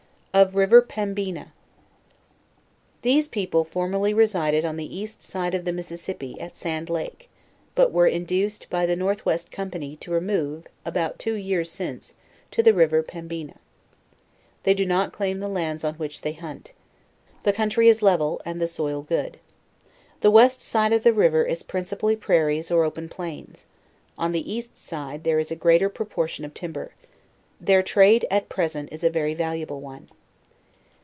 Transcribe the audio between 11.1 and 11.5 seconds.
two